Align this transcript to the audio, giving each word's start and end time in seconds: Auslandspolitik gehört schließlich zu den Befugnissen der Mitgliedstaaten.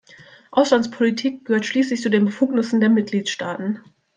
Auslandspolitik 0.49 1.45
gehört 1.45 1.63
schließlich 1.67 2.01
zu 2.01 2.09
den 2.09 2.25
Befugnissen 2.25 2.79
der 2.79 2.89
Mitgliedstaaten. 2.89 3.83